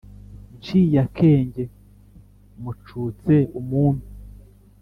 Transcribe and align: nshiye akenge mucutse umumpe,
nshiye 0.57 0.97
akenge 1.05 1.63
mucutse 2.61 3.35
umumpe, 3.59 4.07